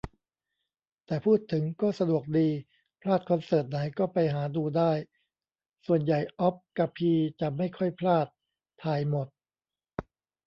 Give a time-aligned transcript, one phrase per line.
[1.05, 2.47] แต่พูดถึงก็สะดวกดี
[3.01, 4.91] พลาดคอนเสิร์ตไหน ก็ไปหาดูได้
[5.85, 8.27] ส่วนใหญ่อ๊อบกะพีจะไม่ค่อยพลาด
[8.83, 9.27] ถ่ายหมด